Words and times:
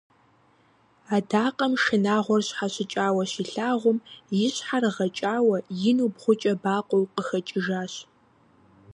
Адакъэм 1.15 1.73
шынагъуэр 1.83 2.41
щхьэщыкӀауэ 2.47 3.23
щилъагъум, 3.31 3.97
и 4.45 4.49
щхьэр 4.53 4.83
гъэкӀауэ, 4.95 5.57
ину 5.89 6.07
бгъукӀэ 6.13 6.53
бакъуэу 6.61 7.09
къыхэкӀыжащ. 7.13 7.93